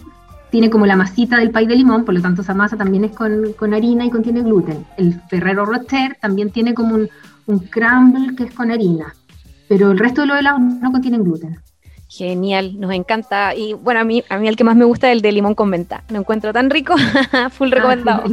tiene 0.50 0.70
como 0.70 0.86
la 0.86 0.96
masita 0.96 1.38
del 1.38 1.50
pay 1.50 1.66
de 1.66 1.76
limón, 1.76 2.04
por 2.04 2.14
lo 2.14 2.22
tanto 2.22 2.42
esa 2.42 2.54
masa 2.54 2.76
también 2.76 3.04
es 3.04 3.12
con, 3.12 3.74
harina 3.74 4.04
y 4.04 4.10
contiene 4.10 4.42
gluten. 4.42 4.84
El 4.96 5.20
Ferrero 5.28 5.64
Rocher 5.64 6.16
también 6.20 6.50
tiene 6.50 6.74
como 6.74 6.94
un, 6.94 7.08
un 7.46 7.58
crumble 7.58 8.34
que 8.34 8.44
es 8.44 8.54
con 8.54 8.70
harina, 8.70 9.14
pero 9.68 9.92
el 9.92 9.98
resto 9.98 10.22
de 10.22 10.28
los 10.28 10.38
helados 10.38 10.60
no 10.60 10.90
contienen 10.90 11.22
gluten. 11.22 11.58
Genial, 12.10 12.80
nos 12.80 12.92
encanta. 12.92 13.54
Y 13.54 13.74
bueno, 13.74 14.00
a 14.00 14.04
mí, 14.04 14.24
a 14.30 14.38
mí 14.38 14.48
el 14.48 14.56
que 14.56 14.64
más 14.64 14.76
me 14.76 14.86
gusta 14.86 15.08
es 15.08 15.12
el 15.12 15.20
de 15.20 15.30
limón 15.30 15.54
con 15.54 15.68
menta. 15.68 16.04
Lo 16.08 16.18
encuentro 16.18 16.54
tan 16.54 16.70
rico, 16.70 16.94
full 17.50 17.68
ah, 17.72 17.74
recomendado. 17.74 18.24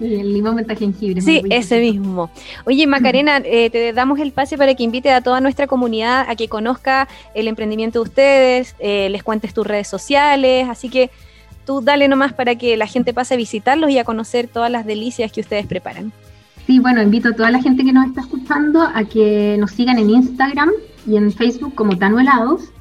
el, 0.00 0.32
limón 0.34 0.56
menta 0.56 0.74
jengibre. 0.74 1.20
Sí, 1.20 1.42
ese 1.48 1.78
mismo. 1.78 2.28
Oye, 2.64 2.88
Macarena, 2.88 3.36
eh, 3.44 3.70
te 3.70 3.92
damos 3.92 4.18
el 4.18 4.32
pase 4.32 4.58
para 4.58 4.74
que 4.74 4.82
invite 4.82 5.12
a 5.12 5.20
toda 5.20 5.40
nuestra 5.40 5.68
comunidad 5.68 6.26
a 6.28 6.34
que 6.34 6.48
conozca 6.48 7.06
el 7.34 7.46
emprendimiento 7.46 8.00
de 8.00 8.08
ustedes, 8.08 8.74
eh, 8.80 9.08
les 9.10 9.22
cuentes 9.22 9.54
tus 9.54 9.64
redes 9.64 9.86
sociales, 9.86 10.68
así 10.68 10.88
que 10.88 11.10
tú 11.64 11.80
dale 11.80 12.08
nomás 12.08 12.32
para 12.32 12.56
que 12.56 12.76
la 12.76 12.88
gente 12.88 13.14
pase 13.14 13.34
a 13.34 13.36
visitarlos 13.36 13.90
y 13.90 13.98
a 13.98 14.04
conocer 14.04 14.48
todas 14.48 14.72
las 14.72 14.84
delicias 14.84 15.30
que 15.30 15.40
ustedes 15.40 15.66
preparan. 15.66 16.12
Sí, 16.66 16.80
bueno, 16.80 17.00
invito 17.00 17.28
a 17.28 17.32
toda 17.32 17.52
la 17.52 17.62
gente 17.62 17.84
que 17.84 17.92
nos 17.92 18.06
está 18.06 18.22
escuchando 18.22 18.82
a 18.82 19.04
que 19.04 19.56
nos 19.58 19.70
sigan 19.70 19.98
en 19.98 20.10
Instagram 20.10 20.70
y 21.06 21.16
en 21.16 21.32
Facebook 21.32 21.74
como 21.76 21.96
Tano 21.96 22.18
Helados 22.18 22.72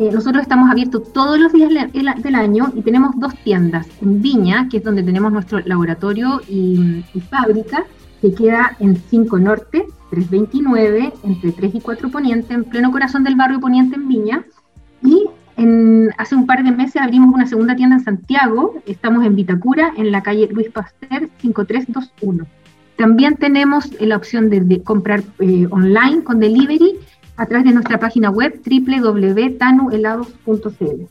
eh, 0.00 0.10
nosotros 0.12 0.42
estamos 0.42 0.70
abiertos 0.70 1.12
todos 1.12 1.40
los 1.40 1.52
días 1.52 1.70
del 1.92 2.34
año 2.36 2.70
y 2.72 2.82
tenemos 2.82 3.18
dos 3.18 3.34
tiendas. 3.42 3.88
En 4.00 4.22
Viña, 4.22 4.68
que 4.68 4.76
es 4.76 4.84
donde 4.84 5.02
tenemos 5.02 5.32
nuestro 5.32 5.58
laboratorio 5.64 6.40
y, 6.48 7.02
fábrica, 7.28 7.84
que 8.20 8.32
queda 8.32 8.76
en 8.78 8.94
5 8.94 9.38
Norte, 9.40 9.86
329, 10.10 11.12
entre 11.24 11.50
3 11.50 11.74
y 11.74 11.80
4 11.80 12.10
Poniente, 12.10 12.54
en 12.54 12.62
pleno 12.62 12.92
corazón 12.92 13.24
del 13.24 13.34
barrio 13.34 13.58
Poniente 13.58 13.96
en 13.96 14.06
Viña. 14.06 14.44
Y 15.02 15.24
en, 15.56 16.10
hace 16.16 16.36
un 16.36 16.46
par 16.46 16.62
de 16.62 16.70
meses 16.70 17.02
abrimos 17.02 17.34
una 17.34 17.48
segunda 17.48 17.74
tienda 17.74 17.96
en 17.96 18.04
Santiago, 18.04 18.80
estamos 18.86 19.26
en 19.26 19.34
Vitacura, 19.34 19.92
en 19.96 20.12
la 20.12 20.22
calle 20.22 20.48
Luis 20.52 20.70
Pasteur 20.70 21.28
5321. 21.38 22.46
También 22.96 23.34
tenemos 23.36 23.90
la 24.00 24.16
opción 24.16 24.48
de, 24.48 24.80
comprar 24.84 25.22
eh, 25.40 25.66
online 25.70 26.22
con 26.22 26.38
delivery 26.38 26.98
a 27.38 27.46
través 27.46 27.64
de 27.64 27.72
nuestra 27.72 27.98
página 27.98 28.28
web 28.30 28.60
www.tanuhelados.cl. 28.62 31.06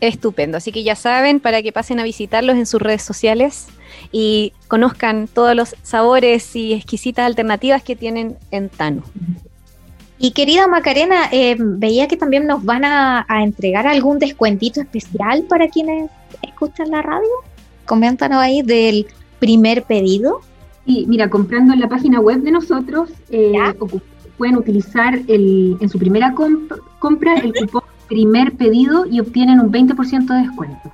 Estupendo, 0.00 0.58
así 0.58 0.70
que 0.70 0.84
ya 0.84 0.94
saben, 0.94 1.40
para 1.40 1.62
que 1.62 1.72
pasen 1.72 1.98
a 1.98 2.04
visitarlos 2.04 2.56
en 2.56 2.66
sus 2.66 2.82
redes 2.82 3.02
sociales 3.02 3.68
y 4.12 4.52
conozcan 4.68 5.28
todos 5.32 5.56
los 5.56 5.74
sabores 5.82 6.54
y 6.54 6.74
exquisitas 6.74 7.26
alternativas 7.26 7.82
que 7.82 7.96
tienen 7.96 8.36
en 8.50 8.68
Tanu. 8.68 9.02
Y 10.18 10.32
querida 10.32 10.66
Macarena, 10.66 11.28
eh, 11.30 11.56
veía 11.58 12.08
que 12.08 12.16
también 12.16 12.46
nos 12.46 12.64
van 12.64 12.84
a, 12.84 13.24
entregar 13.40 13.86
algún 13.86 14.18
descuentito 14.18 14.80
especial 14.80 15.44
para 15.48 15.68
quienes 15.68 16.10
escuchan 16.42 16.90
la 16.90 17.02
radio. 17.02 17.28
Coméntanos 17.86 18.38
ahí 18.38 18.62
del 18.62 19.06
primer 19.38 19.84
pedido. 19.84 20.40
Sí, 20.86 21.06
mira, 21.08 21.30
comprando 21.30 21.72
en 21.72 21.80
la 21.80 21.88
página 21.88 22.20
web 22.20 22.40
de 22.40 22.50
nosotros, 22.50 23.10
eh, 23.30 23.52
pueden 24.38 24.56
utilizar 24.56 25.18
el, 25.28 25.76
en 25.80 25.88
su 25.88 25.98
primera 25.98 26.34
compra 26.98 27.34
el 27.34 27.52
cupón 27.52 27.82
primer 28.08 28.56
pedido 28.56 29.04
y 29.04 29.20
obtienen 29.20 29.60
un 29.60 29.70
20% 29.70 30.26
de 30.26 30.42
descuento. 30.48 30.90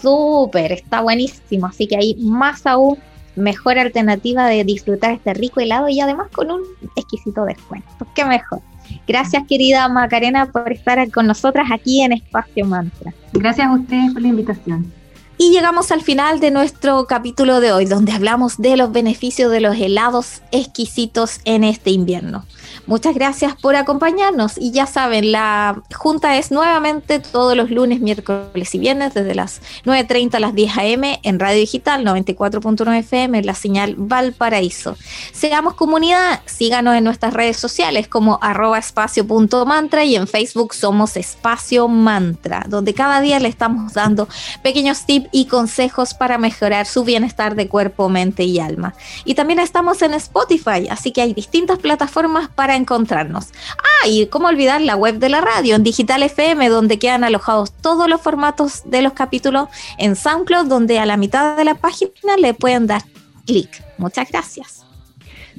Súper, 0.00 0.72
está 0.72 1.00
buenísimo. 1.00 1.66
Así 1.66 1.88
que 1.88 1.96
hay 1.96 2.14
más 2.14 2.66
aún 2.66 2.98
mejor 3.34 3.78
alternativa 3.78 4.46
de 4.46 4.62
disfrutar 4.64 5.12
este 5.12 5.34
rico 5.34 5.60
helado 5.60 5.88
y 5.88 6.00
además 6.00 6.28
con 6.32 6.50
un 6.50 6.60
exquisito 6.96 7.44
descuento. 7.44 8.06
Qué 8.14 8.24
mejor. 8.24 8.60
Gracias 9.06 9.44
querida 9.48 9.88
Macarena 9.88 10.46
por 10.46 10.70
estar 10.70 11.10
con 11.10 11.26
nosotras 11.26 11.68
aquí 11.72 12.02
en 12.02 12.12
Espacio 12.12 12.64
Mantra. 12.66 13.12
Gracias 13.32 13.66
a 13.66 13.74
ustedes 13.74 14.12
por 14.12 14.22
la 14.22 14.28
invitación. 14.28 14.92
Y 15.38 15.50
llegamos 15.50 15.90
al 15.90 16.02
final 16.02 16.40
de 16.40 16.50
nuestro 16.50 17.06
capítulo 17.06 17.60
de 17.60 17.72
hoy, 17.72 17.86
donde 17.86 18.12
hablamos 18.12 18.58
de 18.58 18.76
los 18.76 18.92
beneficios 18.92 19.50
de 19.50 19.60
los 19.60 19.76
helados 19.76 20.42
exquisitos 20.52 21.40
en 21.44 21.64
este 21.64 21.90
invierno. 21.90 22.44
Muchas 22.86 23.14
gracias 23.14 23.54
por 23.54 23.76
acompañarnos 23.76 24.58
y 24.58 24.72
ya 24.72 24.86
saben, 24.86 25.30
la 25.30 25.82
junta 25.94 26.36
es 26.36 26.50
nuevamente 26.50 27.20
todos 27.20 27.56
los 27.56 27.70
lunes, 27.70 28.00
miércoles 28.00 28.74
y 28.74 28.78
viernes 28.78 29.14
desde 29.14 29.36
las 29.36 29.60
9.30 29.84 30.34
a 30.34 30.40
las 30.40 30.54
10 30.54 30.78
a.m. 30.78 31.20
en 31.22 31.38
Radio 31.38 31.60
Digital 31.60 32.04
94.9 32.04 32.98
FM 32.98 33.38
en 33.38 33.46
la 33.46 33.54
señal 33.54 33.94
Valparaíso. 33.96 34.96
Seamos 35.32 35.74
comunidad, 35.74 36.40
síganos 36.46 36.96
en 36.96 37.04
nuestras 37.04 37.34
redes 37.34 37.56
sociales 37.56 38.08
como 38.08 38.40
arroba 38.42 38.78
espacio.mantra 38.78 40.04
y 40.04 40.16
en 40.16 40.26
Facebook 40.26 40.74
somos 40.74 41.16
Espacio 41.16 41.86
Mantra, 41.86 42.64
donde 42.68 42.94
cada 42.94 43.20
día 43.20 43.38
le 43.38 43.48
estamos 43.48 43.92
dando 43.92 44.28
pequeños 44.62 45.06
tips 45.06 45.28
y 45.30 45.46
consejos 45.46 46.14
para 46.14 46.36
mejorar 46.36 46.86
su 46.86 47.04
bienestar 47.04 47.54
de 47.54 47.68
cuerpo, 47.68 48.08
mente 48.08 48.42
y 48.42 48.58
alma. 48.58 48.94
Y 49.24 49.34
también 49.34 49.60
estamos 49.60 50.02
en 50.02 50.14
Spotify, 50.14 50.88
así 50.90 51.12
que 51.12 51.22
hay 51.22 51.32
distintas 51.32 51.78
plataformas 51.78 52.48
para 52.48 52.71
encontrarnos. 52.76 53.48
Ah, 53.78 54.08
y 54.08 54.26
cómo 54.26 54.48
olvidar 54.48 54.80
la 54.80 54.96
web 54.96 55.18
de 55.18 55.28
la 55.28 55.40
radio 55.40 55.76
en 55.76 55.82
Digital 55.82 56.22
FM, 56.22 56.68
donde 56.68 56.98
quedan 56.98 57.24
alojados 57.24 57.72
todos 57.72 58.08
los 58.08 58.20
formatos 58.20 58.82
de 58.84 59.02
los 59.02 59.12
capítulos 59.12 59.68
en 59.98 60.16
SoundCloud, 60.16 60.66
donde 60.66 60.98
a 60.98 61.06
la 61.06 61.16
mitad 61.16 61.56
de 61.56 61.64
la 61.64 61.74
página 61.74 62.36
le 62.38 62.54
pueden 62.54 62.86
dar 62.86 63.02
clic. 63.46 63.82
Muchas 63.98 64.30
gracias. 64.30 64.84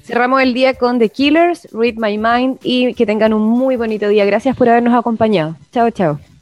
Cerramos 0.03 0.41
el 0.41 0.53
día 0.53 0.73
con 0.73 0.99
The 0.99 1.09
Killers, 1.09 1.67
Read 1.71 1.95
My 1.95 2.17
Mind 2.17 2.59
y 2.61 2.93
que 2.93 3.05
tengan 3.05 3.33
un 3.33 3.43
muy 3.43 3.77
bonito 3.77 4.07
día. 4.09 4.25
Gracias 4.25 4.55
por 4.55 4.67
habernos 4.67 4.93
acompañado. 4.93 5.55
Chao, 5.71 5.89
chao. 5.91 6.32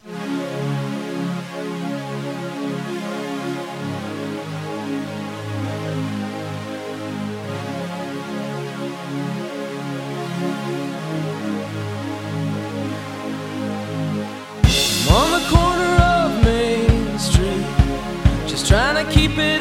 To 19.28 19.36
stop. 19.36 19.61